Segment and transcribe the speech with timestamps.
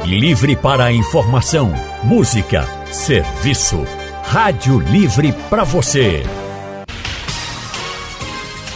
[0.00, 3.84] Livre para a informação, música, serviço.
[4.24, 6.24] Rádio Livre para você.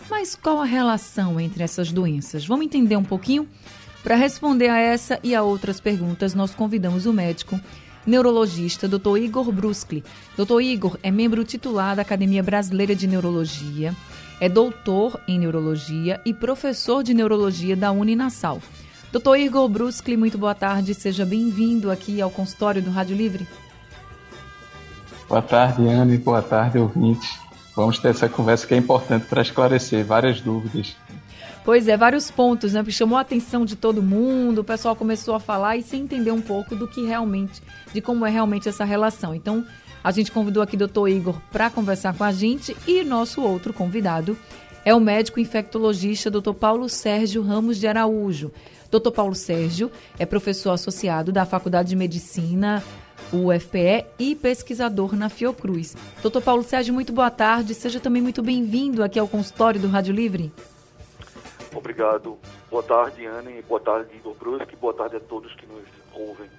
[0.10, 2.46] Mas qual a relação entre essas doenças?
[2.46, 3.48] Vamos entender um pouquinho?
[4.04, 7.60] Para responder a essa e a outras perguntas, nós convidamos o médico
[8.08, 9.18] neurologista Dr.
[9.18, 10.04] Igor Bruscli.
[10.38, 10.62] Dr.
[10.62, 13.94] Igor é membro titular da Academia Brasileira de Neurologia,
[14.40, 18.62] é doutor em neurologia e professor de neurologia da Uninasal.
[19.12, 19.36] Dr.
[19.38, 23.48] Igor Bruscli, muito boa tarde, seja bem-vindo aqui ao consultório do Rádio Livre.
[25.28, 27.38] Boa tarde, Ana, e boa tarde, ouvintes.
[27.76, 30.96] Vamos ter essa conversa que é importante para esclarecer várias dúvidas.
[31.68, 32.82] Pois é, vários pontos, né?
[32.88, 36.40] Chamou a atenção de todo mundo, o pessoal começou a falar e sem entender um
[36.40, 37.62] pouco do que realmente,
[37.94, 39.36] de como é realmente essa relação.
[39.36, 39.66] Então,
[40.02, 43.74] a gente convidou aqui o doutor Igor para conversar com a gente e nosso outro
[43.74, 44.38] convidado
[44.86, 48.50] é o médico infectologista doutor Paulo Sérgio Ramos de Araújo.
[48.90, 52.82] Doutor Paulo Sérgio é professor associado da Faculdade de Medicina,
[53.34, 55.98] UFPE, e pesquisador na Fiocruz.
[56.22, 57.74] Doutor Paulo Sérgio, muito boa tarde.
[57.74, 60.50] Seja também muito bem-vindo aqui ao consultório do Rádio Livre.
[61.78, 62.38] Obrigado.
[62.70, 63.62] Boa tarde, Anne.
[63.62, 64.76] Boa tarde, Igor Brusque.
[64.76, 66.50] Boa tarde a todos que nos ouvem.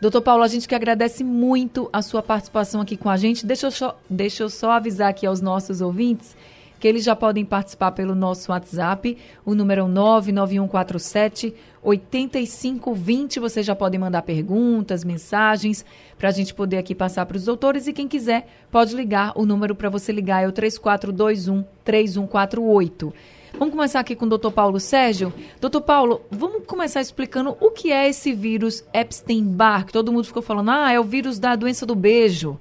[0.00, 3.46] Doutor Paulo, a gente que agradece muito a sua participação aqui com a gente.
[3.46, 6.36] Deixa eu, só, deixa eu só avisar aqui aos nossos ouvintes
[6.82, 9.16] que eles já podem participar pelo nosso WhatsApp.
[9.46, 13.38] O número é 99147 8520.
[13.38, 15.84] Vocês já podem mandar perguntas, mensagens,
[16.18, 17.86] para a gente poder aqui passar para os doutores.
[17.86, 19.32] E quem quiser, pode ligar.
[19.36, 23.14] O número para você ligar é o 3421 3148.
[23.56, 25.32] Vamos começar aqui com o doutor Paulo Sérgio.
[25.60, 30.42] Doutor Paulo, vamos começar explicando o que é esse vírus Epstein-Barr, que todo mundo ficou
[30.42, 32.58] falando, ah, é o vírus da doença do beijo.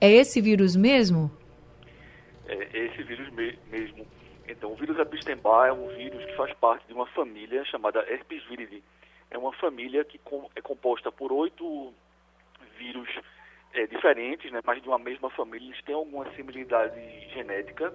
[0.00, 1.28] É esse vírus mesmo?
[2.46, 4.06] É esse vírus me mesmo.
[4.46, 8.42] Então, o vírus Epstein-Barr é um vírus que faz parte de uma família chamada Herpes.
[9.30, 11.94] É uma família que com, é composta por oito
[12.76, 13.08] vírus
[13.72, 15.66] é, diferentes, né, mas de uma mesma família.
[15.66, 17.92] Eles têm alguma similaridade genética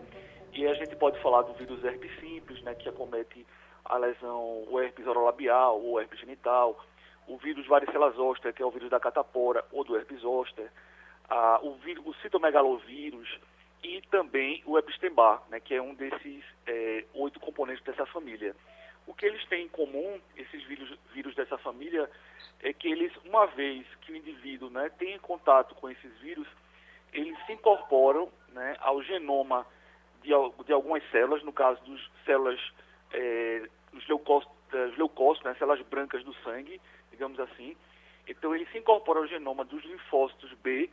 [0.51, 3.45] e a gente pode falar do vírus herpes simples, né, que acomete
[3.85, 6.83] a lesão, o herpes orolabial ou herpes genital,
[7.27, 10.69] o vírus varicela zoster, que é o vírus da catapora ou do herpes zoster,
[11.29, 13.39] ah, o, vírus, o citomegalovírus
[13.83, 18.55] e também o Epstein-Barr, né, que é um desses é, oito componentes dessa família.
[19.07, 22.09] O que eles têm em comum, esses vírus, vírus dessa família,
[22.61, 26.47] é que eles, uma vez que o indivíduo né, tem contato com esses vírus,
[27.13, 29.65] eles se incorporam né, ao genoma
[30.21, 30.29] de,
[30.65, 32.59] de algumas células, no caso dos células,
[33.13, 36.79] é, os leucócitos, leucócitos né, células brancas do sangue,
[37.09, 37.75] digamos assim.
[38.27, 40.89] Então, ele se incorpora ao genoma dos linfócitos B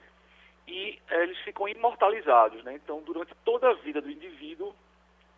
[0.66, 2.62] e é, eles ficam imortalizados.
[2.64, 2.74] Né?
[2.74, 4.74] Então, durante toda a vida do indivíduo,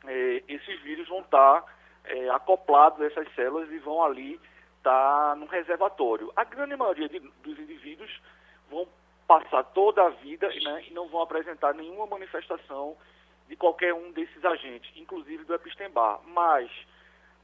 [0.07, 1.65] é, esses vírus vão estar
[2.05, 4.41] é, acoplados a essas células e vão ali
[4.79, 6.33] estar no reservatório.
[6.35, 8.11] A grande maioria de, dos indivíduos
[8.71, 8.87] vão
[9.27, 12.97] passar toda a vida né, e não vão apresentar nenhuma manifestação
[13.47, 16.21] de qualquer um desses agentes, inclusive do Epstein-Barr.
[16.27, 16.71] Mas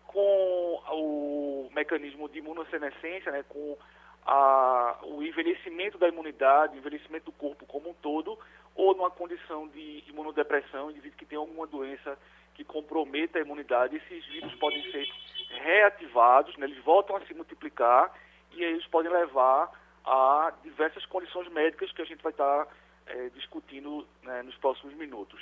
[0.06, 3.76] com o mecanismo de imunossenescência, né, com
[4.26, 8.38] a, o envelhecimento da imunidade, o envelhecimento do corpo como um todo,
[8.74, 12.18] ou numa condição de imunodepressão, indivíduo que tem alguma doença
[12.54, 15.06] que comprometa a imunidade, esses vírus podem ser
[15.50, 18.12] reativados, né, eles voltam a se multiplicar
[18.52, 19.70] e aí eles podem levar
[20.04, 22.68] a diversas condições médicas que a gente vai estar
[23.06, 25.40] é, discutindo né, nos próximos minutos.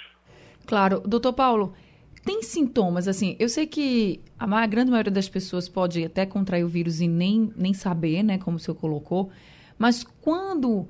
[0.66, 1.00] Claro.
[1.00, 1.74] Doutor Paulo,
[2.24, 6.68] tem sintomas, assim, eu sei que a grande maioria das pessoas pode até contrair o
[6.68, 9.30] vírus e nem, nem saber, né, como o senhor colocou,
[9.76, 10.88] mas quando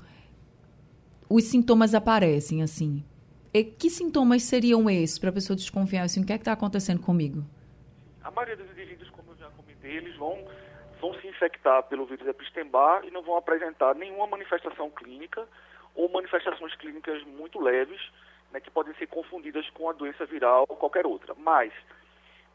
[1.28, 3.02] os sintomas aparecem, assim,
[3.78, 7.00] que sintomas seriam esses para a pessoa desconfiar, assim, o que é que está acontecendo
[7.00, 7.44] comigo?
[8.22, 10.38] A maioria dos indivíduos, como eu já comentei, eles vão,
[11.00, 15.48] vão se infectar pelo vírus Epstein-Barr e não vão apresentar nenhuma manifestação clínica
[15.94, 18.00] ou manifestações clínicas muito leves,
[18.52, 21.34] né, que podem ser confundidas com a doença viral ou qualquer outra.
[21.36, 21.72] Mas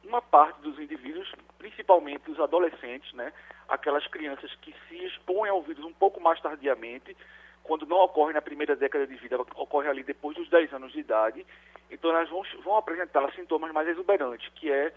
[0.04, 3.34] uma parte dos indivíduos, principalmente os adolescentes, né,
[3.68, 7.16] aquelas crianças que se expõem ao vírus um pouco mais tardiamente,
[7.64, 11.00] quando não ocorre na primeira década de vida, ocorre ali depois dos 10 anos de
[11.00, 11.46] idade,
[11.92, 14.94] então elas vão, vão apresentar sintomas mais exuberantes, que é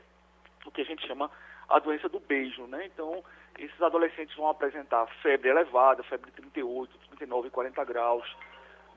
[0.64, 1.30] o que a gente chama
[1.68, 2.86] a doença do beijo, né?
[2.86, 3.24] Então,
[3.58, 8.36] esses adolescentes vão apresentar febre elevada, febre de 38, 39, 40 graus,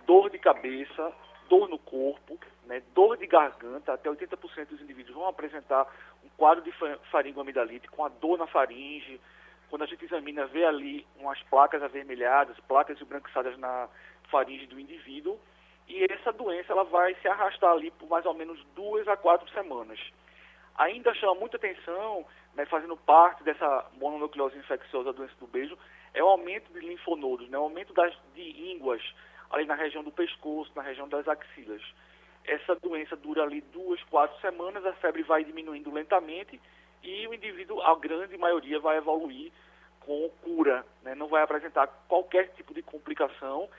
[0.05, 1.13] dor de cabeça,
[1.53, 5.85] dor no corpo, né, dor de garganta, até 80% dos indivíduos vão apresentar
[6.25, 6.71] um quadro de
[7.11, 9.21] faringoamidalite com a dor na faringe.
[9.69, 13.87] Quando a gente examina, vê ali umas placas avermelhadas, placas embranquiçadas na
[14.31, 15.39] faringe do indivíduo,
[15.87, 19.47] e essa doença ela vai se arrastar ali por mais ou menos duas a quatro
[19.51, 19.99] semanas.
[20.75, 22.25] Ainda chama muita atenção,
[22.55, 25.77] né, fazendo parte dessa mononucleose infecciosa da doença do beijo,
[26.15, 29.03] é o aumento de linfonodos, né, o aumento das, de ínguas
[29.53, 31.81] ali na região do pescoço, na região das axilas.
[32.43, 36.59] Essa doença dura ali duas, quatro semanas, a febre vai diminuindo lentamente
[37.03, 39.51] e o indivíduo, a grande maioria, vai evoluir
[39.99, 41.15] com cura, né?
[41.15, 43.69] não vai apresentar qualquer tipo de complicação,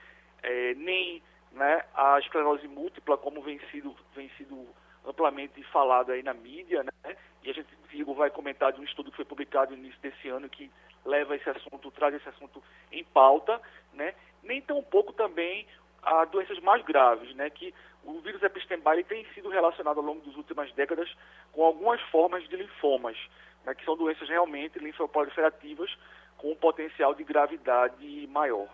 [0.42, 1.22] é, nem
[1.52, 4.66] né, a esclerose múltipla, como vem sido, vem sido
[5.04, 7.16] amplamente falado aí na mídia, né?
[7.42, 10.28] e a gente, Vigo, vai comentar de um estudo que foi publicado no início desse
[10.28, 10.70] ano que
[11.04, 13.60] leva esse assunto, traz esse assunto em pauta,
[13.92, 14.14] né?
[14.42, 15.66] nem tão pouco também
[16.02, 17.50] a doenças mais graves, né?
[17.50, 17.74] que
[18.04, 21.10] o vírus Epstein-Barr tem sido relacionado ao longo das últimas décadas
[21.52, 23.16] com algumas formas de linfomas,
[23.64, 23.74] né?
[23.74, 25.90] que são doenças realmente linfoproliferativas
[26.36, 28.68] com um potencial de gravidade maior.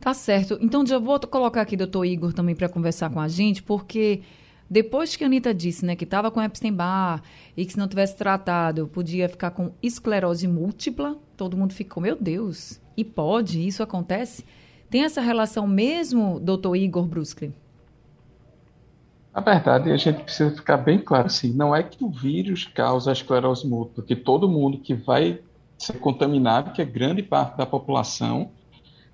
[0.00, 0.58] Tá certo.
[0.60, 4.22] Então, já vou colocar aqui o doutor Igor também para conversar com a gente, porque
[4.72, 7.20] depois que a Anitta disse né, que estava com Epstein-Barr
[7.54, 12.16] e que se não tivesse tratado podia ficar com esclerose múltipla, todo mundo ficou, meu
[12.18, 14.46] Deus, e pode, isso acontece?
[14.88, 17.52] Tem essa relação mesmo, doutor Igor Brusque?
[19.34, 23.10] Na verdade, a gente precisa ficar bem claro assim, não é que o vírus causa
[23.10, 25.38] a esclerose múltipla, que todo mundo que vai
[25.76, 28.44] ser contaminado, que é grande parte da população,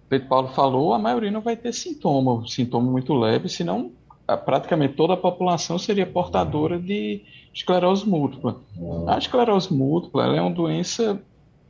[0.04, 3.98] o Pedro Paulo falou, a maioria não vai ter sintoma, sintoma muito leve, senão
[4.36, 7.22] praticamente toda a população seria portadora de
[7.52, 8.60] esclerose múltipla.
[9.06, 11.22] A esclerose múltipla é uma doença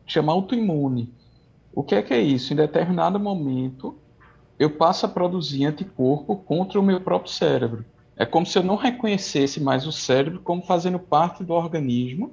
[0.07, 1.13] chamada autoimune.
[1.73, 2.53] O que é que é isso?
[2.53, 3.97] Em determinado momento,
[4.59, 7.85] eu passo a produzir anticorpo contra o meu próprio cérebro.
[8.17, 12.33] É como se eu não reconhecesse mais o cérebro como fazendo parte do organismo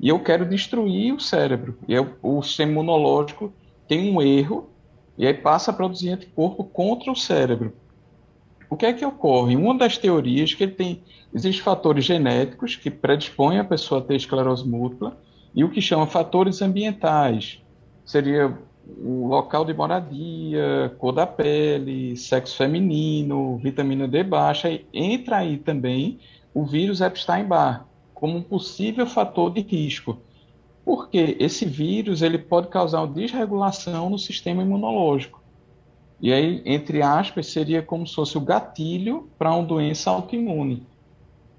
[0.00, 1.78] e eu quero destruir o cérebro.
[1.86, 3.52] E eu, o sistema imunológico
[3.86, 4.70] tem um erro
[5.18, 7.74] e aí passa a produzir anticorpo contra o cérebro.
[8.68, 9.56] O que é que ocorre?
[9.56, 11.02] Uma das teorias que ele tem,
[11.32, 15.16] existem fatores genéticos que predispõem a pessoa a ter esclerose múltipla
[15.54, 17.62] e o que chama fatores ambientais.
[18.04, 18.56] Seria
[18.98, 25.58] o local de moradia, cor da pele, sexo feminino, vitamina D baixa, e entra aí
[25.58, 26.18] também
[26.54, 30.18] o vírus Epstein-Barr como um possível fator de risco.
[30.84, 35.42] Porque esse vírus ele pode causar uma desregulação no sistema imunológico.
[36.20, 40.86] E aí, entre aspas, seria como se fosse o gatilho para uma doença autoimune.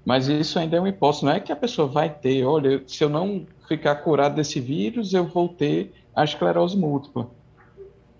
[0.04, 3.04] Mas isso ainda é uma hipótese, não é que a pessoa vai ter, olha, se
[3.04, 7.28] eu não ficar curado desse vírus, eu vou ter a esclerose múltipla.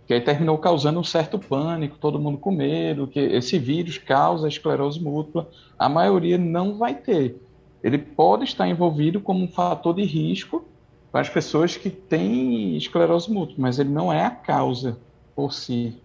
[0.06, 4.46] Que aí terminou causando um certo pânico, todo mundo com medo, que esse vírus causa
[4.46, 5.48] a esclerose múltipla.
[5.78, 7.40] A maioria não vai ter.
[7.82, 10.64] Ele pode estar envolvido como um fator de risco
[11.10, 14.98] para as pessoas que têm esclerose múltipla, mas ele não é a causa
[15.34, 15.96] por si.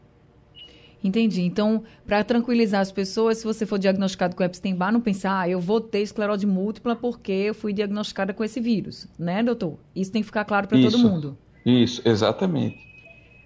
[1.03, 1.41] Entendi.
[1.41, 5.59] Então, para tranquilizar as pessoas, se você for diagnosticado com Epstein-Barr, não pensar, ah, eu
[5.59, 9.77] vou ter esclerose múltipla porque eu fui diagnosticada com esse vírus, né, doutor?
[9.93, 11.37] Isso tem que ficar claro para todo mundo.
[11.65, 12.77] Isso, exatamente.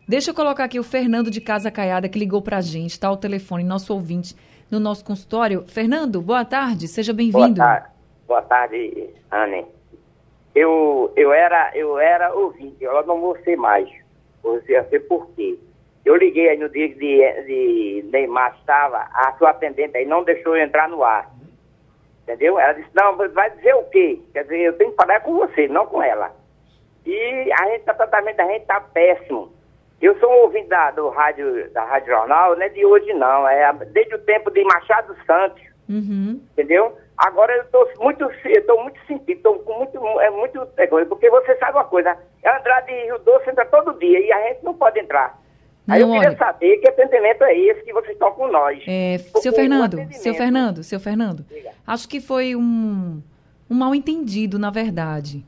[0.07, 3.07] Deixa eu colocar aqui o Fernando de Casa Caiada, que ligou para a gente, está
[3.07, 4.35] ao telefone, nosso ouvinte,
[4.69, 5.65] no nosso consultório.
[5.67, 7.55] Fernando, boa tarde, seja bem-vindo.
[7.55, 7.87] Boa tarde,
[8.27, 9.65] boa tarde, Anne.
[10.55, 13.89] Eu, eu, era, eu era ouvinte, eu não vou ser mais.
[14.41, 15.57] Vou ser por quê?
[16.07, 20.55] Eu liguei aí no dia de, de Neymar estava, a sua atendente aí não deixou
[20.55, 21.29] eu entrar no ar.
[22.23, 22.57] Entendeu?
[22.57, 24.17] Ela disse, não, vai dizer o quê?
[24.31, 26.31] Quer dizer, eu tenho que falar com você, não com ela.
[27.05, 29.51] E a gente, o tratamento da gente está péssimo.
[29.99, 33.45] Eu sou um ouvinte da, do rádio, da Rádio Jornal, não é de hoje não,
[33.45, 36.39] é desde o tempo de Machado Santos, uhum.
[36.53, 36.97] entendeu?
[37.17, 41.53] Agora eu estou muito, eu muito sentido, estou com muito, é muito, é, porque você
[41.57, 45.37] sabe uma coisa, Andrade Rio Doce entra todo dia e a gente não pode entrar.
[45.87, 48.83] Aí não, eu queria olha, saber que atendimento é esse que vocês estão com nós.
[48.87, 51.45] É, seu Fernando, seu Fernando, seu Fernando,
[51.85, 53.21] acho que foi um,
[53.69, 55.45] um mal entendido, na verdade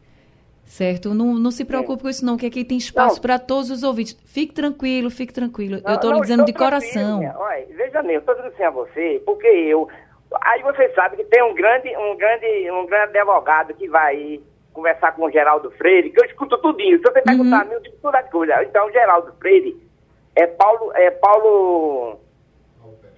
[0.69, 1.15] certo?
[1.15, 4.15] Não, não se preocupe com isso não, que aqui tem espaço para todos os ouvintes.
[4.25, 5.81] Fique tranquilo, fique tranquilo.
[5.83, 7.21] Não, eu estou lhe dizendo de coração.
[7.37, 9.89] Olha, veja bem, eu estou dizendo assim a você, porque eu...
[10.41, 14.39] Aí você sabe que tem um grande, um grande, um grande advogado que vai
[14.71, 16.97] conversar com o Geraldo Freire, que eu escuto tudinho.
[16.97, 17.73] Se você perguntar uhum.
[17.73, 18.55] eu digo todas as coisas.
[18.61, 19.75] Então, o Geraldo Freire
[20.43, 20.91] é Paulo...
[20.95, 22.19] É Paulo...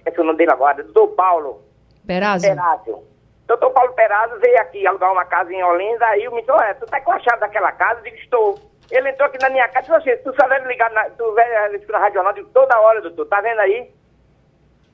[0.04, 1.62] Esse é o nome dele agora, doutor Paulo
[2.06, 2.46] Perazzo?
[2.46, 3.04] Perazzo.
[3.46, 6.74] Doutor Paulo Perazzo veio aqui alugar uma casa em Olinda, aí o me disse, é,
[6.74, 8.00] tu tá com a chave daquela casa?
[8.00, 8.58] Eu digo, estou.
[8.90, 11.34] Ele entrou aqui na minha casa e disse, assim, tu só deve ligar, na, tu
[11.34, 11.48] vai
[11.88, 13.90] na radional, digo, toda hora, doutor, tá vendo aí?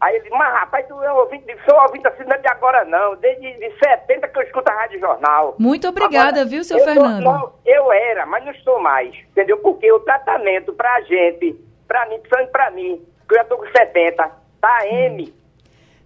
[0.00, 2.48] Aí ele disse, mas rapaz, tu é um ouvinte, sou ouvinte assim, não é de
[2.48, 5.56] agora não, desde de 70 que eu escuto a Rádio Jornal.
[5.58, 7.24] Muito obrigada, Agora, viu, seu eu Fernando?
[7.24, 9.58] Tô, não, eu era, mas não estou mais, entendeu?
[9.58, 13.66] Porque o tratamento pra gente, pra mim, principalmente pra mim, que eu já tô com
[13.66, 14.30] 70,
[14.60, 15.34] tá M,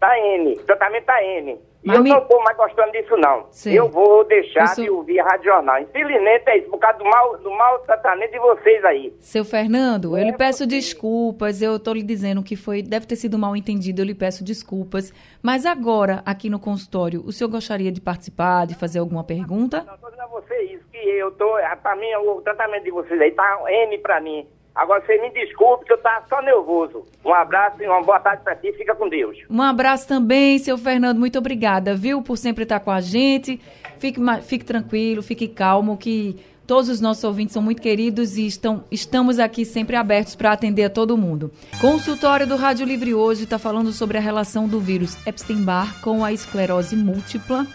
[0.01, 1.61] tá M, o tratamento tá M.
[1.85, 3.47] E eu não tô mais gostando disso, não.
[3.51, 3.77] Sei.
[3.77, 5.81] Eu vou deixar Isso- de ouvir a Rádio Jornal.
[5.81, 9.13] Infelizmente é isso, por causa do mau, do mau tratamento de vocês aí.
[9.19, 13.05] Seu Fernando, eu lhe É, peço porque- desculpas, eu estou lhe dizendo que foi, deve
[13.05, 15.13] ter sido mal entendido, eu lhe peço desculpas.
[15.43, 19.83] Mas agora, aqui no consultório, o senhor gostaria de participar, de fazer alguma pergunta?
[19.85, 22.93] Não, tô dizendo a você isso, que eu tô, ah, pra mim, o tratamento de
[22.93, 24.47] vocês aí tá M pra mim.
[24.75, 27.05] Agora, você me desculpe que eu tava só nervoso.
[27.25, 29.37] Um abraço e uma boa tarde pra ti, fica com Deus.
[29.49, 33.61] Um abraço também, seu Fernando, muito obrigada, viu, por sempre estar com a gente.
[33.99, 36.37] Fique, fique tranquilo, fique calmo, que
[36.67, 40.85] todos os nossos ouvintes são muito queridos e estão, estamos aqui sempre abertos para atender
[40.85, 41.53] a todo mundo.
[41.81, 46.33] Consultório do Rádio Livre hoje está falando sobre a relação do vírus Epstein-Barr com a
[46.33, 47.67] esclerose múltipla.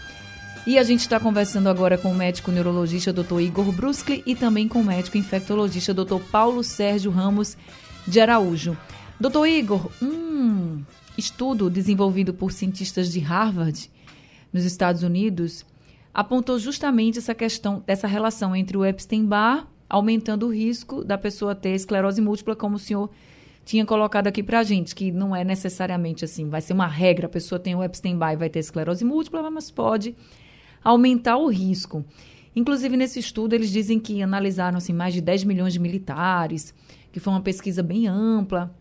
[0.68, 3.40] E a gente está conversando agora com o médico neurologista Dr.
[3.40, 6.20] Igor Bruschi e também com o médico infectologista Dr.
[6.30, 7.56] Paulo Sérgio Ramos
[8.06, 8.78] de Araújo.
[9.18, 9.46] Dr.
[9.48, 10.84] Igor, um
[11.18, 13.90] estudo desenvolvido por cientistas de Harvard,
[14.52, 15.66] nos Estados Unidos,
[16.14, 21.76] apontou justamente essa questão dessa relação entre o Epstein-Barr aumentando o risco da pessoa ter
[21.76, 23.10] esclerose múltipla, como o senhor
[23.64, 27.30] tinha colocado aqui pra gente, que não é necessariamente assim, vai ser uma regra, a
[27.30, 30.14] pessoa tem o Epstein-Barr e vai ter esclerose múltipla, mas pode
[30.84, 32.06] aumentar o risco.
[32.56, 36.74] Inclusive, nesse estudo, eles dizem que analisaram assim, mais de 10 milhões de militares,
[37.12, 38.76] que foi uma pesquisa bem ampla,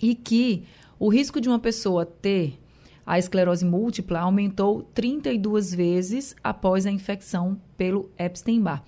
[0.00, 0.64] e que
[0.98, 2.58] o risco de uma pessoa ter
[3.06, 8.82] a esclerose múltipla aumentou 32 vezes após a infecção pelo Epstein-Barr.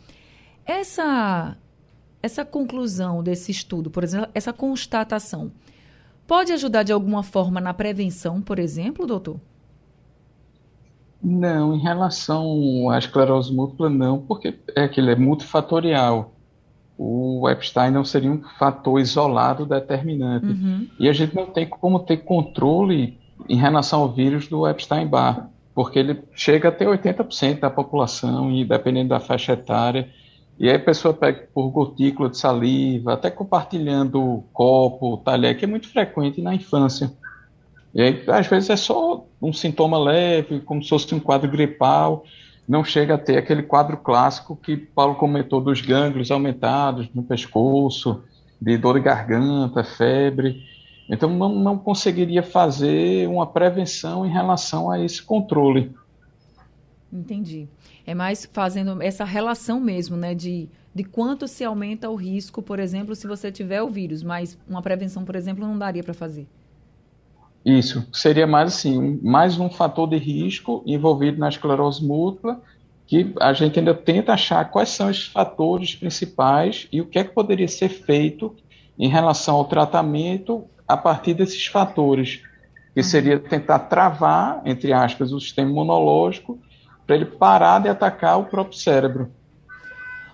[0.64, 1.56] Essa,
[2.22, 5.52] essa conclusão desse estudo, por exemplo, essa constatação,
[6.26, 9.38] pode ajudar de alguma forma na prevenção, por exemplo, doutor?
[11.22, 16.32] Não, em relação à esclerose múltipla, não, porque é aquilo, é multifatorial.
[16.98, 20.46] O Epstein não seria um fator isolado determinante.
[20.46, 20.88] Uhum.
[20.98, 23.18] E a gente não tem como ter controle
[23.48, 28.64] em relação ao vírus do Epstein-Barr, porque ele chega a ter 80% da população, e
[28.64, 30.08] dependendo da faixa etária.
[30.58, 35.68] E aí a pessoa pega por gotícula de saliva, até compartilhando copo, talher, que é
[35.68, 37.12] muito frequente na infância.
[37.96, 42.24] E aí, às vezes, é só um sintoma leve, como se fosse um quadro gripal,
[42.68, 48.22] não chega a ter aquele quadro clássico que Paulo comentou dos gânglios aumentados no pescoço,
[48.60, 50.62] de dor de garganta, febre.
[51.08, 55.90] Então, não, não conseguiria fazer uma prevenção em relação a esse controle.
[57.10, 57.66] Entendi.
[58.06, 60.34] É mais fazendo essa relação mesmo, né?
[60.34, 64.58] De, de quanto se aumenta o risco, por exemplo, se você tiver o vírus, mas
[64.68, 66.46] uma prevenção, por exemplo, não daria para fazer.
[67.66, 72.60] Isso, seria mais assim, mais um fator de risco envolvido na esclerose múltipla,
[73.08, 77.24] que a gente ainda tenta achar quais são esses fatores principais e o que é
[77.24, 78.54] que poderia ser feito
[78.96, 82.40] em relação ao tratamento a partir desses fatores,
[82.94, 86.60] que seria tentar travar, entre aspas, o sistema imunológico
[87.04, 89.28] para ele parar de atacar o próprio cérebro.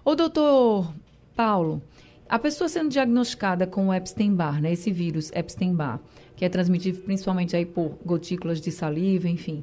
[0.04, 0.92] Ô, doutor
[1.34, 1.80] Paulo,
[2.32, 4.72] a pessoa sendo diagnosticada com o Epstein-Barr, né?
[4.72, 6.00] Esse vírus Epstein-Barr,
[6.34, 9.62] que é transmitido principalmente aí por gotículas de saliva, enfim.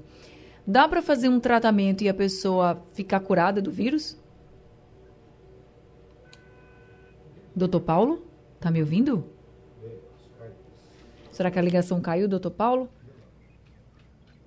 [0.68, 4.16] Dá para fazer um tratamento e a pessoa ficar curada do vírus?
[7.56, 8.24] Doutor Paulo,
[8.60, 9.26] tá me ouvindo?
[11.32, 12.88] Será que a ligação caiu, doutor Paulo?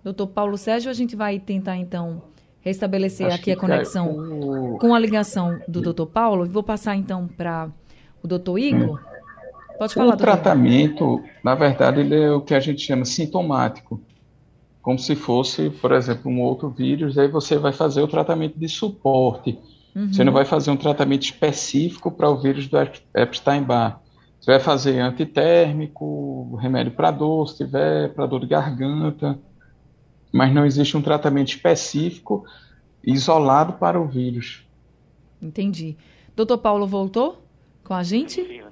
[0.05, 2.23] Doutor Paulo Sérgio, a gente vai tentar então
[2.61, 4.79] restabelecer Acho aqui a conexão caiu.
[4.81, 6.47] com a ligação do doutor Paulo.
[6.47, 7.69] Vou passar então para
[8.23, 9.00] o doutor Igor.
[9.79, 10.25] Pode falar, O doutor.
[10.25, 14.00] tratamento, na verdade, ele é o que a gente chama sintomático.
[14.81, 18.69] Como se fosse, por exemplo, um outro vírus, aí você vai fazer o tratamento de
[18.69, 19.59] suporte.
[20.11, 24.00] Você não vai fazer um tratamento específico para o vírus do Ep- Epstein-Barr.
[24.41, 29.38] Você vai fazer antitérmico, remédio para dor, se tiver, para dor de garganta,
[30.33, 32.45] mas não existe um tratamento específico
[33.05, 34.67] isolado para o vírus.
[35.41, 35.97] Entendi.
[36.35, 37.42] Doutor Paulo voltou
[37.93, 38.43] com a gente?
[38.43, 38.63] Sim.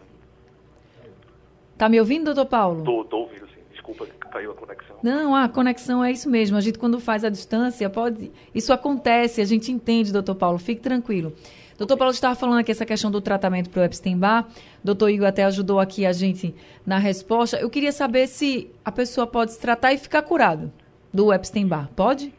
[1.77, 2.83] Tá me ouvindo, doutor Paulo?
[2.85, 3.61] Tô, tô ouvindo, sim.
[3.71, 4.97] Desculpa, caiu a conexão.
[5.03, 6.57] Não, a conexão é isso mesmo.
[6.57, 8.33] A gente, quando faz a distância, pode.
[8.55, 10.59] Isso acontece, a gente entende, doutor Paulo.
[10.59, 11.35] Fique tranquilo.
[11.77, 14.49] Doutor Paulo estava falando aqui essa questão do tratamento para o Epstein-Barr.
[14.83, 16.55] Doutor Igor até ajudou aqui a gente
[16.87, 17.59] na resposta.
[17.59, 20.73] Eu queria saber se a pessoa pode se tratar e ficar curado.
[21.13, 22.33] do Epstein-Barr, pode?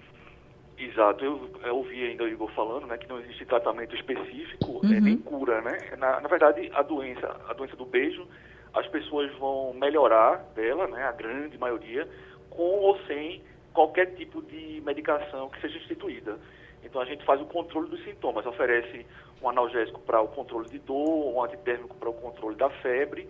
[0.83, 4.99] Exato, eu, eu ouvi ainda o Igor falando, né, que não existe tratamento específico, uhum.
[4.99, 5.77] nem cura, né?
[5.97, 8.27] Na, na, verdade, a doença, a doença do beijo,
[8.73, 12.07] as pessoas vão melhorar dela, né, a grande maioria,
[12.49, 16.39] com ou sem qualquer tipo de medicação que seja instituída.
[16.83, 19.05] Então a gente faz o controle dos sintomas, oferece
[19.39, 23.27] um analgésico para o controle de dor, um antitérmico para o controle da febre,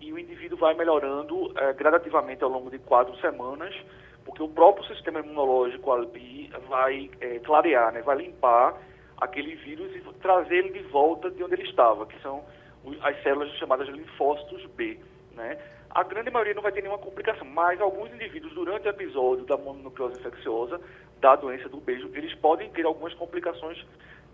[0.00, 3.74] e o indivíduo vai melhorando eh, gradativamente ao longo de quatro semanas,
[4.24, 8.76] porque o próprio sistema imunológico ali vai é, clarear, né, vai limpar
[9.20, 12.44] aquele vírus e trazer ele de volta de onde ele estava, que são
[13.02, 14.98] as células chamadas linfócitos B.
[15.32, 15.58] Né?
[15.90, 19.56] A grande maioria não vai ter nenhuma complicação, mas alguns indivíduos, durante o episódio da
[19.56, 20.80] mononucleose infecciosa,
[21.20, 23.78] da doença do beijo, eles podem ter algumas complicações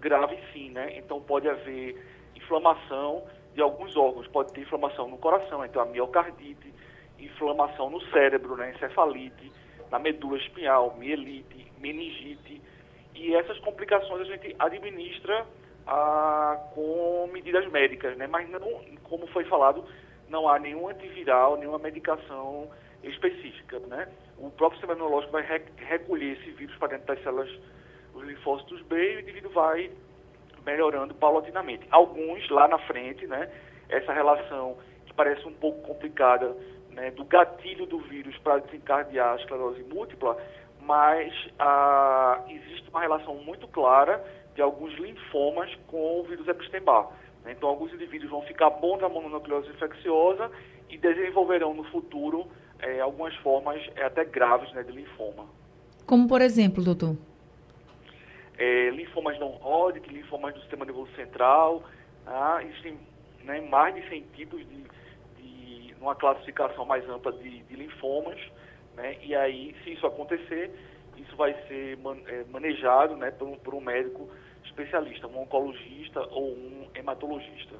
[0.00, 0.96] graves sim, né?
[0.96, 2.02] Então pode haver
[2.34, 6.72] inflamação de alguns órgãos, pode ter inflamação no coração, então a miocardite,
[7.18, 8.72] inflamação no cérebro, né?
[8.74, 9.52] encefalite,
[9.90, 12.60] na medula espinhal, mielite, meningite.
[13.14, 15.46] E essas complicações a gente administra
[15.86, 18.26] ah, com medidas médicas, né?
[18.26, 18.60] mas não,
[19.04, 19.84] como foi falado,
[20.28, 22.70] não há nenhum antiviral, nenhuma medicação
[23.02, 23.78] específica.
[23.80, 24.08] Né?
[24.38, 25.44] O próprio sistema imunológico vai
[25.76, 27.50] recolher esse vírus para dentro das células,
[28.14, 29.90] os linfócitos B, e o indivíduo vai
[30.64, 31.86] melhorando paulatinamente.
[31.90, 33.50] Alguns lá na frente, né,
[33.88, 34.76] essa relação
[35.06, 36.54] que parece um pouco complicada
[36.98, 40.36] né, do gatilho do vírus para desencadear a esclerose múltipla,
[40.80, 44.22] mas ah, existe uma relação muito clara
[44.56, 47.12] de alguns linfomas com o vírus Epstein-Barr.
[47.44, 47.52] Né?
[47.56, 50.50] Então, alguns indivíduos vão ficar bons da mononucleose infecciosa
[50.90, 52.48] e desenvolverão no futuro
[52.80, 55.46] eh, algumas formas eh, até graves né, de linfoma.
[56.04, 57.16] Como, por exemplo, doutor?
[58.56, 61.84] É, linfomas não Hodgkin, linfomas do sistema nervoso central.
[62.26, 62.98] Ah, existem
[63.44, 64.88] né, mais de 100 tipos de
[66.00, 68.38] numa classificação mais ampla de, de linfomas,
[68.94, 69.16] né?
[69.22, 70.70] E aí, se isso acontecer,
[71.16, 74.28] isso vai ser man, é, manejado, né, por, por um médico
[74.64, 77.76] especialista, um oncologista ou um hematologista.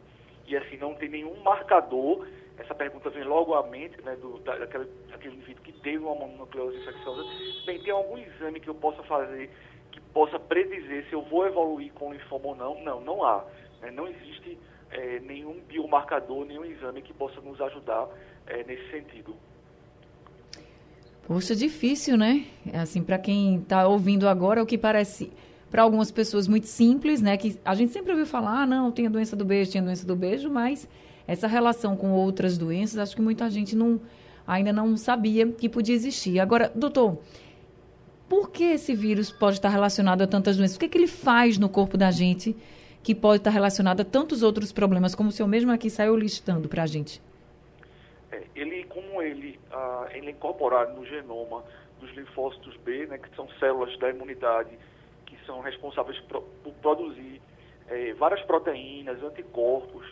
[0.47, 2.27] E assim, não tem nenhum marcador,
[2.59, 6.15] essa pergunta vem logo à mente, né, do, da, daquele, daquele indivíduo que teve uma
[6.15, 7.23] mononucleose infecciosa,
[7.67, 9.51] bem, tem algum exame que eu possa fazer
[9.91, 12.83] que possa predizer se eu vou evoluir com linfoma ou não?
[12.83, 13.45] Não, não há.
[13.81, 14.59] Né, não existe
[14.91, 18.09] é, nenhum biomarcador, nenhum exame que possa nos ajudar
[18.47, 19.35] é, nesse sentido.
[21.27, 22.47] Poxa, difícil, né?
[22.73, 25.31] Assim, para quem está ouvindo agora, o que parece
[25.71, 27.37] para algumas pessoas muito simples, né?
[27.37, 29.85] Que a gente sempre ouviu falar, ah, não, tem a doença do beijo, tem a
[29.85, 30.89] doença do beijo, mas
[31.27, 34.01] essa relação com outras doenças, acho que muita gente não,
[34.47, 36.41] ainda não sabia que podia existir.
[36.41, 37.19] Agora, doutor,
[38.27, 40.77] por que esse vírus pode estar relacionado a tantas doenças?
[40.77, 42.57] O que, é que ele faz no corpo da gente
[43.03, 46.69] que pode estar relacionada a tantos outros problemas, como o senhor mesmo aqui saiu listando
[46.69, 47.23] para a gente?
[48.31, 51.65] É, ele, como ele, ah, ele é incorporado no genoma
[52.01, 54.71] dos linfócitos B, né, que são células da imunidade
[55.27, 57.41] que são responsáveis por, por produzir
[57.89, 60.07] é, várias proteínas, anticorpos,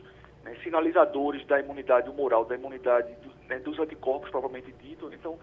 [0.44, 5.10] né, sinalizadores da imunidade humoral, da imunidade do, né, dos anticorpos propriamente dito.
[5.12, 5.38] Então,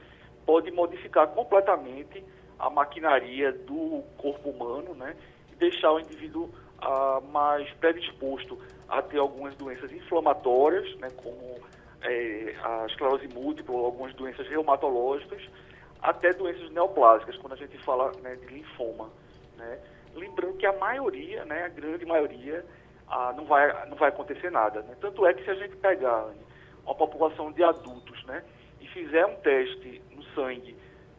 [0.46, 2.24] pode modificar completamente
[2.60, 5.16] a maquinaria do corpo humano, né,
[5.52, 6.50] e deixar o indivíduo
[6.84, 8.58] ah, mais predisposto
[8.90, 11.60] a ter algumas doenças inflamatórias, né, como
[12.02, 15.42] é, a esclerose múltipla ou algumas doenças reumatológicas,
[16.02, 19.10] até doenças neoplásicas, quando a gente fala né, de linfoma.
[19.58, 19.80] Né?
[20.14, 22.66] Lembrando que a maioria, né, a grande maioria,
[23.08, 24.82] ah, não, vai, não vai acontecer nada.
[24.82, 24.96] Né?
[25.00, 26.28] Tanto é que se a gente pegar
[26.86, 28.44] uma população de adultos né,
[28.82, 30.76] e fizer um teste no sangue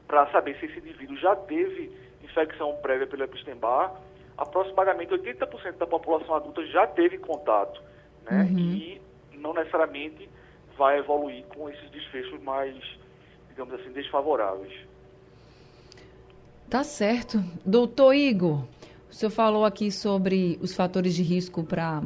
[0.07, 1.91] para saber se esse indivíduo já teve
[2.23, 3.95] infecção prévia pelo Epstein-Barr,
[4.37, 7.81] aproximadamente 80% da população adulta já teve contato,
[8.25, 8.49] né?
[8.51, 8.59] Uhum.
[8.59, 9.01] E
[9.35, 10.29] não necessariamente
[10.77, 12.77] vai evoluir com esses desfechos mais,
[13.49, 14.73] digamos assim, desfavoráveis.
[16.69, 17.43] Tá certo.
[17.65, 18.65] Doutor Igor,
[19.11, 22.03] o senhor falou aqui sobre os fatores de risco para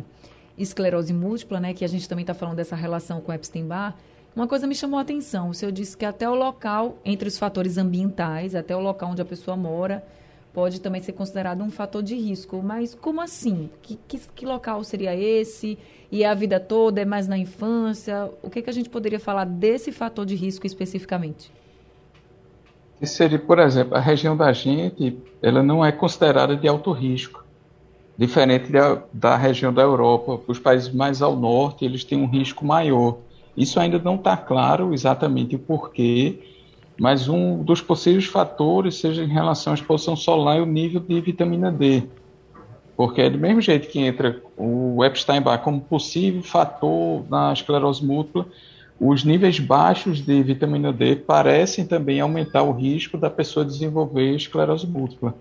[0.59, 1.73] esclerose múltipla, né?
[1.73, 3.97] Que a gente também está falando dessa relação com Epstein-Barr.
[4.35, 5.49] Uma coisa me chamou a atenção.
[5.49, 9.23] O senhor disse que até o local, entre os fatores ambientais, até o local onde
[9.23, 10.05] a pessoa mora,
[10.59, 12.61] pode também ser considerado um fator de risco.
[12.61, 13.71] Mas como assim?
[13.81, 15.79] Que, que, que, local seria esse?
[16.11, 17.01] E a vida toda?
[17.01, 18.29] É mais na infância?
[18.43, 21.53] O que, que a gente poderia falar desse fator de risco especificamente?
[23.05, 27.45] Seria, por exemplo, a região da gente, ela não é considerada de alto risco.
[28.17, 32.67] Diferente da, da região da Europa, os países mais ao norte, eles têm um risco
[32.67, 33.19] maior.
[33.57, 36.41] Isso ainda não está claro exatamente o porquê,
[36.99, 41.21] mas um dos possíveis fatores seja em relação à exposição solar e o nível de
[41.21, 42.03] vitamina D.
[42.97, 48.45] Porque é do mesmo jeito que entra o Epstein-Barr como possível fator na esclerose múltipla,
[49.01, 54.85] os níveis baixos de vitamina D parecem também aumentar o risco da pessoa desenvolver esclerose
[54.85, 55.35] múltipla.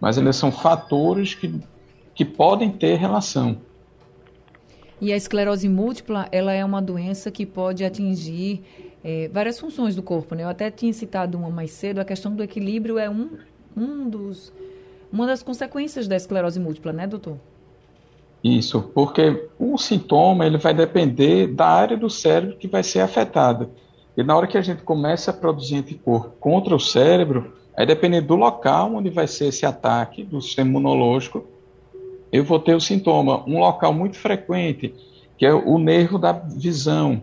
[0.00, 1.52] Mas eles são fatores que,
[2.14, 3.58] que podem ter relação.
[5.00, 8.62] E a esclerose múltipla, ela é uma doença que pode atingir
[9.02, 10.44] é, várias funções do corpo, né?
[10.44, 13.30] Eu até tinha citado uma mais cedo, a questão do equilíbrio é um,
[13.76, 14.52] um dos,
[15.12, 17.36] uma das consequências da esclerose múltipla, né, doutor?
[18.42, 23.68] Isso, porque o sintoma ele vai depender da área do cérebro que vai ser afetada.
[24.16, 28.28] E na hora que a gente começa a produzir anticorpo contra o cérebro, aí dependendo
[28.28, 31.44] do local onde vai ser esse ataque do sistema imunológico,
[32.30, 33.42] eu vou ter o sintoma.
[33.46, 34.94] Um local muito frequente,
[35.36, 37.22] que é o nervo da visão,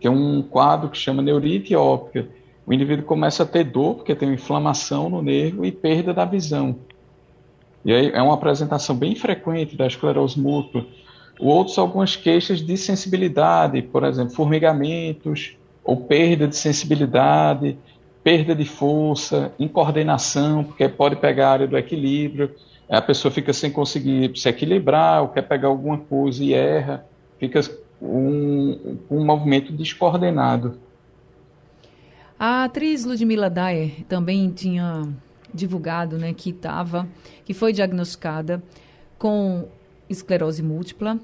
[0.00, 2.28] que é um quadro que chama neurite óptica.
[2.66, 6.76] O indivíduo começa a ter dor, porque tem inflamação no nervo e perda da visão.
[7.84, 10.84] E aí é uma apresentação bem frequente da esclerose múltipla.
[11.38, 17.78] Outros, algumas queixas de sensibilidade, por exemplo, formigamentos, ou perda de sensibilidade,
[18.24, 22.50] perda de força, incoordenação, porque pode pegar a área do equilíbrio
[22.88, 27.04] a pessoa fica sem conseguir se equilibrar, ou quer pegar alguma coisa e erra,
[27.38, 27.60] fica
[28.00, 30.78] um, um movimento descoordenado.
[32.38, 35.08] A atriz Ludmila Dyer também tinha
[35.52, 37.08] divulgado, né, que estava,
[37.44, 38.62] que foi diagnosticada
[39.18, 39.66] com
[40.08, 41.18] esclerose múltipla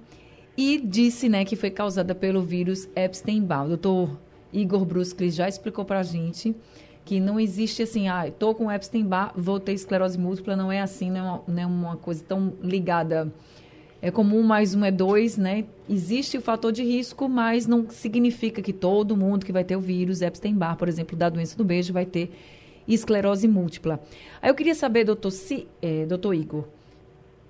[0.56, 3.66] e disse, né, que foi causada pelo vírus Epstein-Barr.
[3.66, 4.18] O doutor
[4.52, 6.54] Igor Brusclis já explicou para a gente
[7.04, 11.10] que não existe assim, ah, estou com Epstein-Barr, vou ter esclerose múltipla, não é assim,
[11.10, 13.32] não é uma, não é uma coisa tão ligada.
[14.04, 15.64] É comum, mais um é dois, né?
[15.88, 19.80] Existe o fator de risco, mas não significa que todo mundo que vai ter o
[19.80, 22.32] vírus Epstein-Barr, por exemplo, da doença do beijo, vai ter
[22.88, 24.00] esclerose múltipla.
[24.42, 26.64] Aí eu queria saber, doutor, se, é, doutor Igor,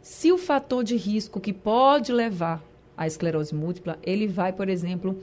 [0.03, 2.63] se o fator de risco que pode levar
[2.99, 5.19] à esclerose múltipla, ele vai, por exemplo,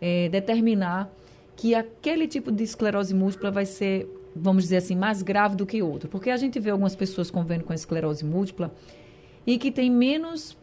[0.00, 1.12] é, determinar
[1.56, 5.82] que aquele tipo de esclerose múltipla vai ser, vamos dizer assim, mais grave do que
[5.82, 6.08] outro.
[6.08, 8.72] Porque a gente vê algumas pessoas convivendo com esclerose múltipla
[9.44, 10.56] e que tem menos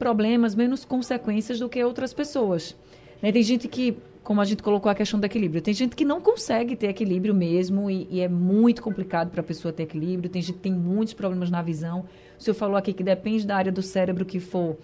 [0.00, 2.74] problemas, menos consequências do que outras pessoas.
[3.22, 3.30] Né?
[3.30, 6.20] Tem gente que, como a gente colocou a questão do equilíbrio, tem gente que não
[6.20, 10.28] consegue ter equilíbrio mesmo e, e é muito complicado para a pessoa ter equilíbrio.
[10.28, 12.06] Tem gente que tem muitos problemas na visão.
[12.36, 14.76] O senhor falou aqui que depende da área do cérebro que for,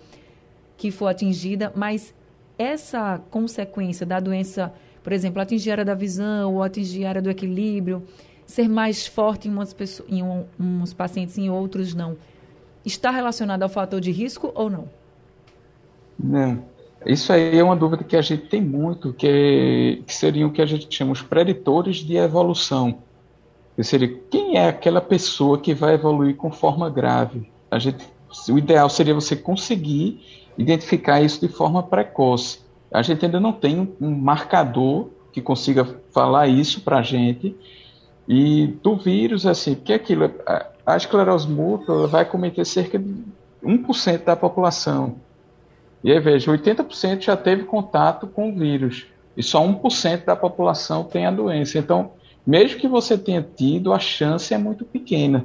[0.77, 2.15] que for atingida, mas
[2.57, 4.73] essa consequência da doença
[5.07, 8.03] por exemplo, atingir a área da visão ou atingir a área do equilíbrio,
[8.45, 12.17] ser mais forte em, umas pessoas, em um, uns pacientes e em outros não,
[12.85, 14.89] está relacionado ao fator de risco ou não?
[16.19, 16.65] Não.
[17.05, 20.61] Isso aí é uma dúvida que a gente tem muito, que, que seriam o que
[20.61, 22.99] a gente chama os preditores de evolução.
[23.77, 27.51] Que seria quem é aquela pessoa que vai evoluir com forma grave?
[27.71, 28.05] A gente,
[28.49, 30.21] o ideal seria você conseguir
[30.59, 36.49] identificar isso de forma precoce a gente ainda não tem um marcador que consiga falar
[36.49, 37.55] isso para a gente.
[38.29, 40.31] E do vírus, assim, porque aquilo,
[40.85, 43.15] a, esclerose múltipla vai cometer cerca de
[43.63, 45.17] 1% da população.
[46.03, 49.07] E aí, veja, 80% já teve contato com o vírus.
[49.37, 51.79] E só 1% da população tem a doença.
[51.79, 52.13] Então,
[52.47, 55.45] mesmo que você tenha tido, a chance é muito pequena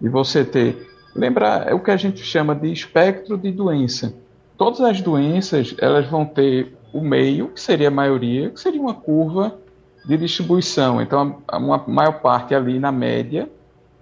[0.00, 0.88] de você ter.
[1.14, 4.14] Lembra, é o que a gente chama de espectro de doença
[4.60, 8.92] todas as doenças elas vão ter o meio, que seria a maioria, que seria uma
[8.92, 9.58] curva
[10.04, 11.00] de distribuição.
[11.00, 13.48] Então, uma maior parte ali na média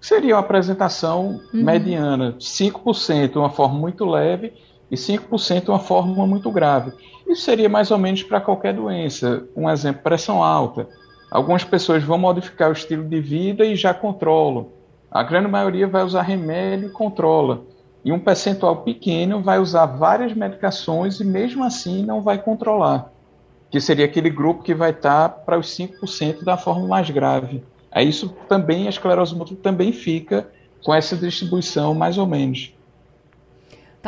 [0.00, 1.62] seria uma apresentação uhum.
[1.62, 4.52] mediana, 5% uma forma muito leve
[4.90, 6.92] e 5% uma forma muito grave.
[7.28, 9.46] Isso seria mais ou menos para qualquer doença.
[9.54, 10.88] Um exemplo, pressão alta.
[11.30, 14.68] Algumas pessoas vão modificar o estilo de vida e já controlam.
[15.10, 17.64] A grande maioria vai usar remédio e controla
[18.04, 23.12] e um percentual pequeno vai usar várias medicações e mesmo assim não vai controlar,
[23.70, 27.62] que seria aquele grupo que vai estar para os 5% da forma mais grave.
[27.90, 30.48] Aí isso também, a esclerose múltipla também fica
[30.82, 32.72] com essa distribuição mais ou menos.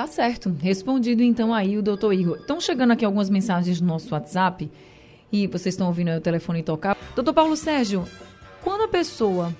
[0.00, 0.48] Tá certo.
[0.62, 2.38] Respondido então aí o doutor Igor.
[2.38, 4.70] Estão chegando aqui algumas mensagens no nosso WhatsApp
[5.30, 6.96] e vocês estão ouvindo o telefone tocar.
[7.14, 8.06] Doutor Paulo Sérgio,
[8.62, 9.54] quando a pessoa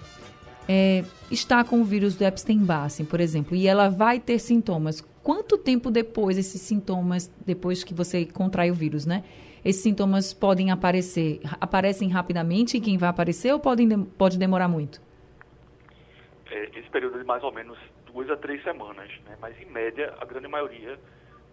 [0.66, 5.59] é, está com o vírus do Epstein-Barr, por exemplo, e ela vai ter sintomas, quanto
[5.59, 9.22] tempo depois esses sintomas, depois que você contrai o vírus, né?
[9.62, 15.03] Esses sintomas podem aparecer, aparecem rapidamente em quem vai aparecer ou podem, pode demorar muito?
[16.50, 17.76] É, esse período de mais ou menos
[18.12, 19.37] duas a três semanas, né?
[19.40, 20.99] Mas em média, a grande maioria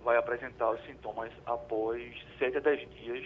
[0.03, 2.01] vai apresentar os sintomas após
[2.37, 3.25] sete a dez dias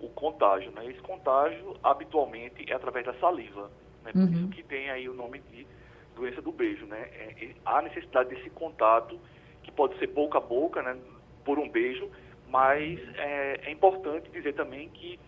[0.00, 0.86] o contágio, né?
[0.86, 3.70] Esse contágio habitualmente é através da saliva.
[4.02, 4.12] Né?
[4.12, 4.32] Por uhum.
[4.32, 5.66] isso que tem aí o nome de
[6.14, 7.08] doença do beijo, né?
[7.12, 9.18] É, é, há necessidade desse contato,
[9.62, 10.96] que pode ser boca a boca, né?
[11.44, 12.10] Por um beijo,
[12.48, 15.18] Mas é, é importante dizer também que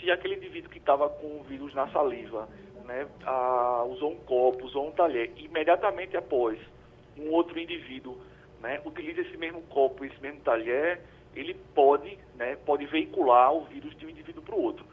[0.00, 2.48] se aquele indivíduo que estava com o vírus na saliva
[2.84, 6.58] né, a, usou um copo, usou um talher, imediatamente após
[7.18, 8.18] um outro indivíduo
[8.64, 11.00] né, utiliza esse mesmo copo, esse mesmo talher,
[11.36, 14.86] ele pode, né, pode veicular o vírus de um indivíduo para o outro.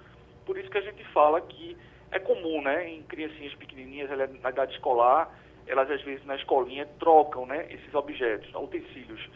[0.45, 1.77] Por isso que a gente fala que
[2.11, 4.09] é comum, né, em criancinhas pequenininhas,
[4.41, 5.33] na idade escolar,
[5.65, 9.29] elas às vezes na escolinha trocam, né, esses objetos, utensílios,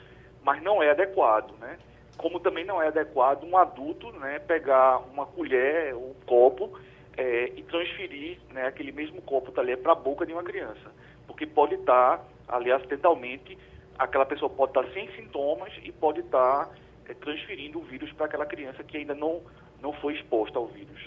[0.43, 1.79] mas não é adequado, né?
[2.17, 6.77] Como também não é adequado um adulto, né, pegar uma colher, um copo
[7.15, 10.91] é, e transferir, né, aquele mesmo copo talher para a boca de uma criança,
[11.25, 13.58] porque pode estar ali acidentalmente,
[13.97, 16.69] aquela pessoa pode estar sem sintomas e pode estar
[17.08, 19.41] é, transferindo o vírus para aquela criança que ainda não
[19.81, 20.99] não foi exposta ao vírus.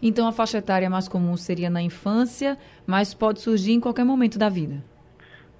[0.00, 4.38] Então a faixa etária mais comum seria na infância, mas pode surgir em qualquer momento
[4.38, 4.82] da vida.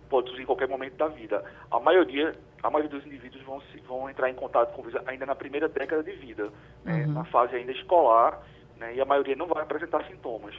[0.09, 1.45] Pode surgir em qualquer momento da vida.
[1.71, 5.27] A maioria, a maioria dos indivíduos vão, vão entrar em contato com o vírus ainda
[5.27, 6.51] na primeira década de vida,
[6.85, 7.13] né, uhum.
[7.13, 8.43] na fase ainda escolar,
[8.79, 10.55] né, e a maioria não vai apresentar sintomas.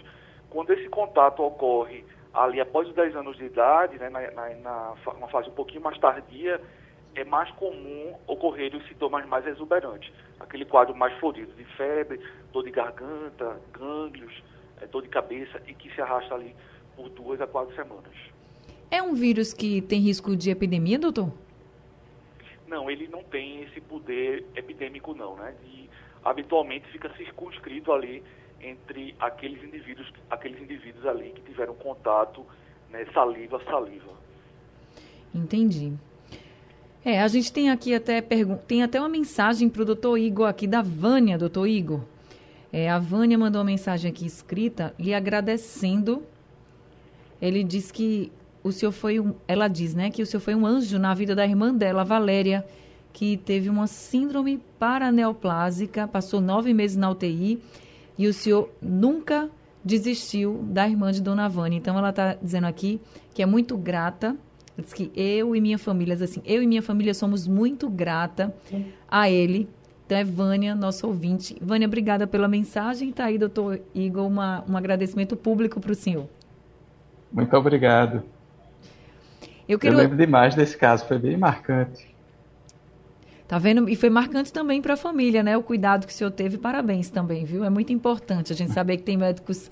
[0.50, 4.94] Quando esse contato ocorre ali após os 10 anos de idade, né, na, na, na,
[5.16, 6.60] uma fase um pouquinho mais tardia,
[7.16, 10.12] é mais comum ocorrer os sintomas mais exuberantes.
[10.40, 12.20] Aquele quadro mais florido de febre,
[12.52, 14.34] dor de garganta, gânglios,
[14.82, 16.56] é, dor de cabeça e que se arrasta ali
[16.96, 18.14] por duas a quatro semanas.
[18.90, 21.32] É um vírus que tem risco de epidemia, doutor?
[22.68, 25.54] Não, ele não tem esse poder epidêmico não, né?
[25.64, 25.90] De,
[26.24, 28.24] habitualmente fica circunscrito ali
[28.64, 32.46] entre aqueles indivíduos, aqueles indivíduos ali que tiveram contato
[32.90, 34.14] né, saliva a saliva.
[35.34, 35.94] Entendi.
[37.04, 40.66] É, a gente tem aqui até tem até uma mensagem para o doutor Igor aqui
[40.66, 42.02] da Vânia, doutor Igor.
[42.72, 46.24] É, a Vânia mandou uma mensagem aqui escrita lhe agradecendo.
[47.42, 48.32] Ele diz que
[48.64, 51.36] o senhor foi um, ela diz, né, que o senhor foi um anjo na vida
[51.36, 52.66] da irmã dela, Valéria,
[53.12, 57.62] que teve uma síndrome paraneoplásica, passou nove meses na UTI
[58.18, 59.50] e o senhor nunca
[59.84, 61.78] desistiu da irmã de Dona Vânia.
[61.78, 63.02] Então ela está dizendo aqui
[63.34, 64.36] que é muito grata
[64.78, 68.54] Diz que eu e minha família, assim, eu e minha família somos muito grata
[69.10, 69.70] a ele.
[70.06, 71.56] Então é Vânia, nosso ouvinte.
[71.62, 73.10] Vânia, obrigada pela mensagem.
[73.10, 76.28] Está aí, doutor Igor, uma, um agradecimento público para o senhor.
[77.32, 78.24] Muito obrigado.
[79.70, 79.94] Eu, quero...
[79.94, 82.13] eu lembro demais desse caso, foi bem marcante.
[83.54, 83.88] Tá vendo?
[83.88, 85.56] E foi marcante também para a família, né?
[85.56, 87.64] O cuidado que o senhor teve, parabéns também, viu?
[87.64, 89.70] É muito importante a gente saber que tem médicos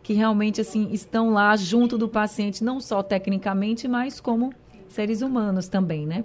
[0.00, 4.54] que realmente assim estão lá junto do paciente, não só tecnicamente, mas como
[4.86, 6.24] seres humanos também, né?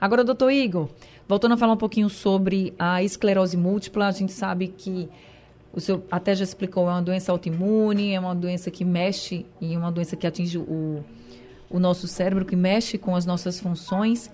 [0.00, 0.88] Agora, doutor Igor,
[1.26, 5.08] voltando a falar um pouquinho sobre a esclerose múltipla, a gente sabe que
[5.72, 9.74] o senhor até já explicou, é uma doença autoimune, é uma doença que mexe e
[9.74, 11.04] é uma doença que atinge o,
[11.68, 14.30] o nosso cérebro, que mexe com as nossas funções.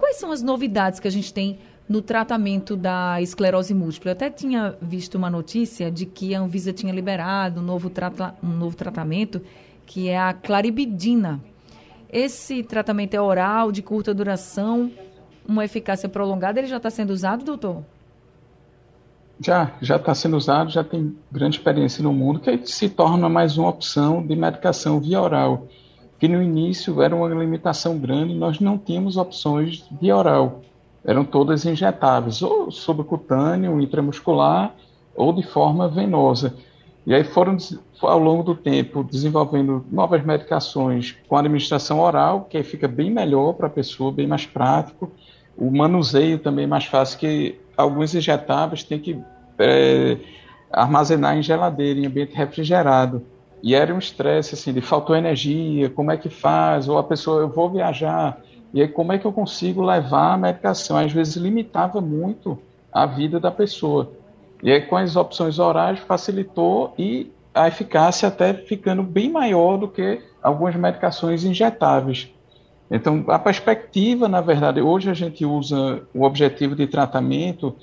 [0.00, 1.60] Quais são as novidades que a gente tem
[1.90, 4.10] no tratamento da esclerose múltipla.
[4.10, 7.90] Eu até tinha visto uma notícia de que a Anvisa tinha liberado um novo,
[8.40, 9.42] um novo tratamento,
[9.84, 11.40] que é a claribidina.
[12.08, 14.88] Esse tratamento é oral, de curta duração,
[15.44, 17.82] uma eficácia prolongada, ele já está sendo usado, doutor?
[19.40, 23.58] Já, já está sendo usado, já tem grande experiência no mundo, que se torna mais
[23.58, 25.66] uma opção de medicação via oral.
[26.20, 30.62] Que no início era uma limitação grande, nós não tínhamos opções via oral
[31.04, 34.74] eram todas injetáveis, ou subcutâneo, intramuscular,
[35.14, 36.54] ou de forma venosa.
[37.06, 37.56] E aí foram,
[38.02, 43.66] ao longo do tempo, desenvolvendo novas medicações com administração oral, que fica bem melhor para
[43.66, 45.10] a pessoa, bem mais prático.
[45.56, 49.18] O manuseio também é mais fácil, que alguns injetáveis tem que
[49.58, 50.18] é,
[50.70, 53.22] armazenar em geladeira, em ambiente refrigerado.
[53.62, 56.88] E era um estresse, assim, de faltou energia, como é que faz?
[56.88, 58.40] Ou a pessoa, eu vou viajar,
[58.72, 60.96] e aí, como é que eu consigo levar a medicação?
[60.96, 62.58] Às vezes, limitava muito
[62.92, 64.12] a vida da pessoa.
[64.62, 69.88] E aí, com as opções orais, facilitou e a eficácia até ficando bem maior do
[69.88, 72.32] que algumas medicações injetáveis.
[72.88, 77.74] Então, a perspectiva, na verdade, hoje a gente usa o objetivo de tratamento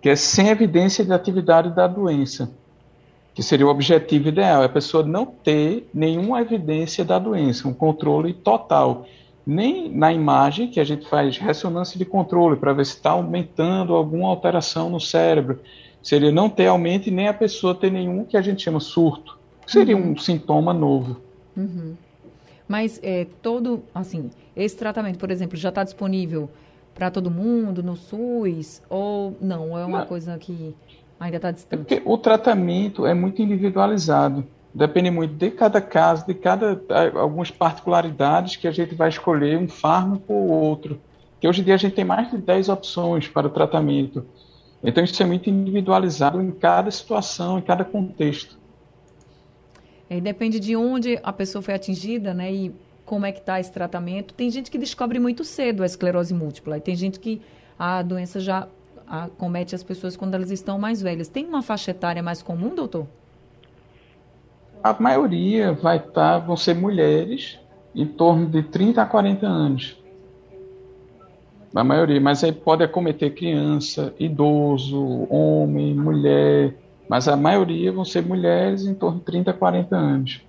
[0.00, 2.50] que é sem evidência de atividade da doença,
[3.34, 7.74] que seria o objetivo ideal, é a pessoa não ter nenhuma evidência da doença, um
[7.74, 9.06] controle total
[9.46, 13.94] nem na imagem, que a gente faz ressonância de controle para ver se está aumentando
[13.94, 15.60] alguma alteração no cérebro.
[16.02, 19.38] Seria não ter aumento e nem a pessoa ter nenhum que a gente chama surto.
[19.66, 20.12] Seria uhum.
[20.12, 21.20] um sintoma novo.
[21.56, 21.94] Uhum.
[22.68, 26.48] Mas é, todo, assim, esse tratamento, por exemplo, já está disponível
[26.94, 29.76] para todo mundo no SUS ou não?
[29.76, 30.06] É uma não.
[30.06, 30.74] coisa que
[31.20, 31.94] ainda está distante?
[31.94, 34.44] É o tratamento é muito individualizado.
[34.74, 36.80] Depende muito de cada caso, de cada
[37.14, 41.00] algumas particularidades que a gente vai escolher um fármaco ou outro.
[41.40, 44.26] que hoje em dia a gente tem mais de 10 opções para o tratamento.
[44.82, 48.58] Então isso é muito individualizado em cada situação, em cada contexto.
[50.08, 52.52] É, depende de onde a pessoa foi atingida, né?
[52.52, 54.32] E como é que está esse tratamento.
[54.34, 56.78] Tem gente que descobre muito cedo a esclerose múltipla.
[56.78, 57.42] E tem gente que
[57.76, 58.68] a doença já
[59.10, 61.28] acomete as pessoas quando elas estão mais velhas.
[61.28, 63.06] Tem uma faixa etária mais comum, doutor?
[64.82, 67.58] A maioria vai estar, tá, vão ser mulheres
[67.94, 69.96] em torno de 30 a 40 anos.
[71.74, 76.74] A maioria, mas aí pode acometer criança, idoso, homem, mulher,
[77.08, 80.40] mas a maioria vão ser mulheres em torno de 30 a 40 anos.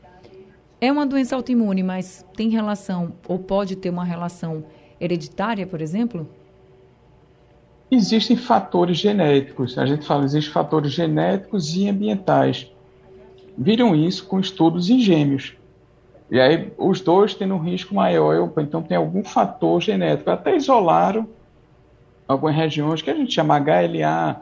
[0.80, 4.64] É uma doença autoimune, mas tem relação, ou pode ter uma relação
[5.00, 6.28] hereditária, por exemplo?
[7.92, 9.78] Existem fatores genéticos.
[9.78, 12.72] A gente fala, existem fatores genéticos e ambientais.
[13.58, 15.54] Viram isso com estudos em gêmeos.
[16.30, 20.30] E aí os dois têm um risco maior, então tem algum fator genético.
[20.30, 21.28] Até isolaram
[22.26, 24.42] algumas regiões que a gente chama HLA,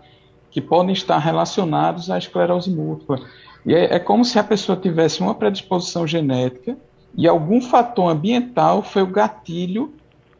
[0.51, 3.19] que podem estar relacionados à esclerose múltipla.
[3.65, 6.77] E é, é como se a pessoa tivesse uma predisposição genética
[7.15, 9.91] e algum fator ambiental foi o gatilho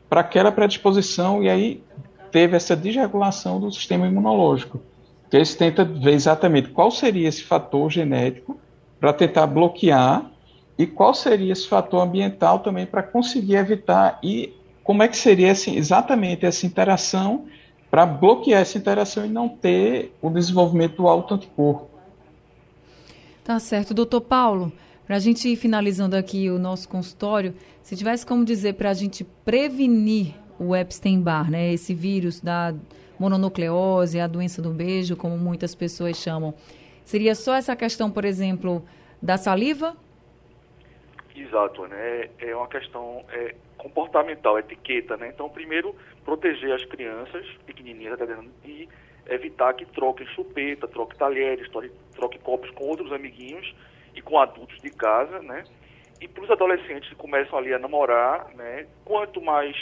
[0.08, 1.84] para aquela predisposição e aí
[2.32, 4.82] teve essa desregulação do sistema imunológico.
[5.30, 8.60] Que eles tentam ver exatamente qual seria esse fator genético
[9.00, 10.30] para tentar bloquear
[10.78, 15.52] e qual seria esse fator ambiental também para conseguir evitar e como é que seria
[15.52, 17.46] assim, exatamente essa interação
[17.92, 21.90] para bloquear essa interação e não ter o desenvolvimento do autoanticorpo.
[23.44, 23.94] Tá certo.
[23.94, 24.72] Doutor Paulo,
[25.06, 28.94] para a gente ir finalizando aqui o nosso consultório, se tivesse como dizer para a
[28.94, 32.74] gente prevenir o Epstein-Barr, né, esse vírus da
[33.20, 36.54] mononucleose, a doença do beijo, como muitas pessoas chamam,
[37.04, 38.84] seria só essa questão, por exemplo,
[39.22, 39.96] da saliva?
[41.36, 42.30] Exato, né?
[42.40, 45.30] É uma questão é, comportamental, etiqueta, né?
[45.34, 48.20] Então, primeiro, proteger as crianças pequenininhas
[48.66, 48.88] e
[49.28, 53.74] evitar que troquem chupeta, troquem talheres, troquem copos com outros amiguinhos
[54.16, 55.64] e com adultos de casa, né?
[56.20, 58.88] E para os adolescentes que começam ali a namorar, né?
[59.06, 59.76] Quanto mais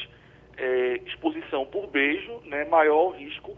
[0.57, 2.65] é, exposição por beijo, né?
[2.65, 3.57] Maior risco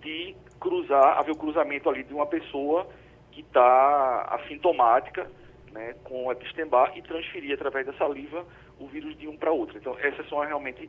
[0.00, 2.86] de cruzar, haver o cruzamento ali de uma pessoa
[3.32, 5.30] que está assintomática,
[5.72, 5.94] né?
[6.04, 8.44] Com Epstein-Barr e transferir através da saliva
[8.78, 9.78] o vírus de um para outro.
[9.78, 10.88] Então, essas são realmente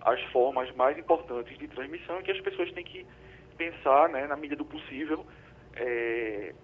[0.00, 3.06] as formas mais importantes de transmissão que as pessoas têm que
[3.56, 5.24] pensar, né, na medida do possível,
[5.74, 6.54] é,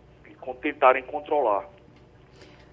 [0.61, 1.69] tentarem controlar.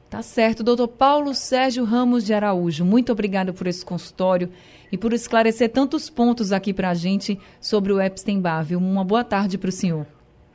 [0.10, 2.84] Tá certo, doutor Paulo Sérgio Ramos de Araújo.
[2.84, 4.50] Muito obrigada por esse consultório
[4.92, 8.76] e por esclarecer tantos pontos aqui para a gente sobre o Epstein-Barr.
[8.76, 10.08] Uma boa tarde para o senhor.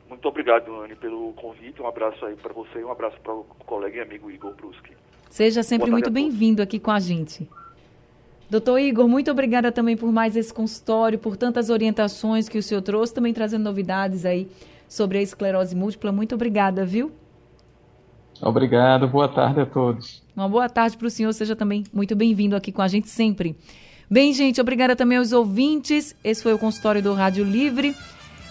[0.09, 1.81] Muito obrigado, Anne, pelo convite.
[1.81, 4.91] Um abraço aí para você e um abraço para o colega e amigo Igor Bruschi.
[5.29, 7.47] Seja sempre muito bem-vindo aqui com a gente.
[8.49, 12.81] Doutor Igor, muito obrigada também por mais esse consultório, por tantas orientações que o senhor
[12.81, 14.49] trouxe, também trazendo novidades aí
[14.87, 16.11] sobre a esclerose múltipla.
[16.11, 17.11] Muito obrigada, viu?
[18.41, 20.21] Obrigado, boa tarde a todos.
[20.35, 23.55] Uma boa tarde para o senhor, seja também muito bem-vindo aqui com a gente sempre.
[24.09, 26.15] Bem, gente, obrigada também aos ouvintes.
[26.23, 27.95] Esse foi o consultório do Rádio Livre.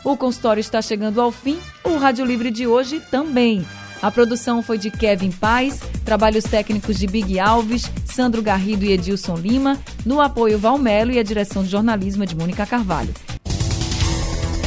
[0.05, 3.65] O consultório está chegando ao fim, o Rádio Livre de hoje também.
[4.03, 9.37] A produção foi de Kevin Paz, trabalhos técnicos de Big Alves, Sandro Garrido e Edilson
[9.37, 13.15] Lima, no apoio Valmelo e a direção de jornalismo é de Mônica Carvalho.